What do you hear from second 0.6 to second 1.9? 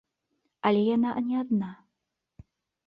Але яна не адна.